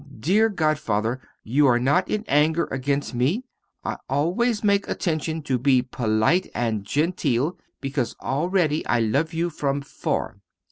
[0.19, 3.45] Dear godfather, you are not in anger against me?
[3.85, 9.81] I make always attention to be polite and genteel, because already I love you from
[9.81, 10.39] far.